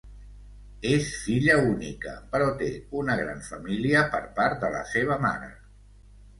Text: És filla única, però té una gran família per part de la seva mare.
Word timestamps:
És 0.91 1.09
filla 1.25 1.57
única, 1.73 2.15
però 2.33 2.49
té 2.63 2.71
una 3.03 3.19
gran 3.21 3.45
família 3.53 4.03
per 4.17 4.25
part 4.41 4.61
de 4.67 4.75
la 4.81 4.85
seva 4.97 5.23
mare. 5.31 5.55